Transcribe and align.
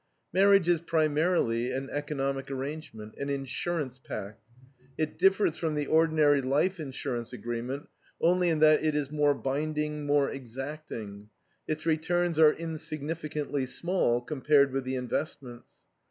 Marriage 0.33 0.67
is 0.67 0.81
primarily 0.81 1.71
an 1.71 1.87
economic 1.91 2.49
arrangement, 2.49 3.13
an 3.19 3.29
insurance 3.29 3.99
pact. 3.99 4.41
It 4.97 5.19
differs 5.19 5.57
from 5.57 5.75
the 5.75 5.85
ordinary 5.85 6.41
life 6.41 6.79
insurance 6.79 7.31
agreement 7.31 7.87
only 8.19 8.49
in 8.49 8.57
that 8.61 8.83
it 8.83 8.95
is 8.95 9.11
more 9.11 9.35
binding, 9.35 10.07
more 10.07 10.27
exacting. 10.27 11.29
Its 11.67 11.85
returns 11.85 12.39
are 12.39 12.53
insignificantly 12.53 13.67
small 13.67 14.21
compared 14.21 14.71
with 14.71 14.85
the 14.85 14.95
investments. 14.95 15.81